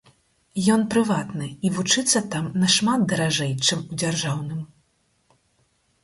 Ён 0.75 0.81
прыватны, 0.93 1.49
і 1.67 1.69
вучыцца 1.75 2.21
там 2.35 2.47
нашмат 2.63 3.03
даражэй, 3.11 3.53
чым 3.67 3.83
у 3.91 3.99
дзяржаўным. 4.05 4.63